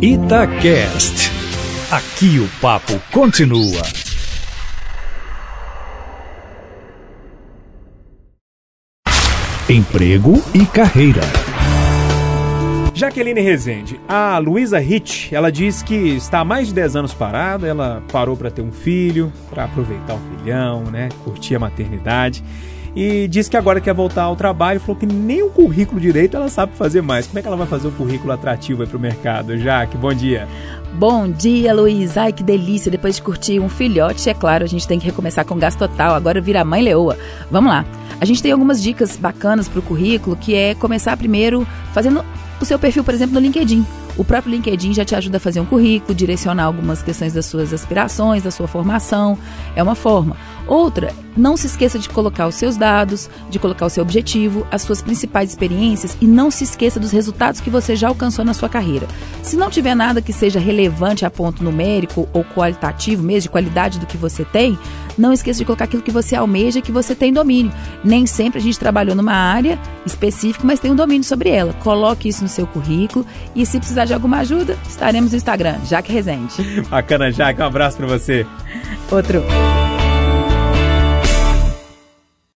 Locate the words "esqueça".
51.66-51.98, 56.64-56.98, 65.32-65.58